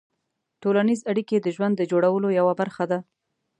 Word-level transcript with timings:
ټولنیز 0.61 0.99
اړیکې 1.11 1.37
د 1.41 1.47
ژوند 1.55 1.73
د 1.77 1.81
جوړولو 1.91 2.27
یوه 2.39 2.53
برخه 2.61 2.83
ده. 2.91 2.99